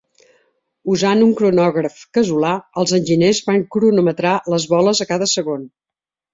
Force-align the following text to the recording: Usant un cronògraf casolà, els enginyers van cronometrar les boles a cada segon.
Usant 0.93 1.21
un 1.25 1.33
cronògraf 1.41 1.99
casolà, 2.19 2.55
els 2.85 2.95
enginyers 3.01 3.43
van 3.53 3.63
cronometrar 3.77 4.35
les 4.57 4.69
boles 4.75 5.07
a 5.07 5.11
cada 5.15 5.33
segon. 5.39 5.73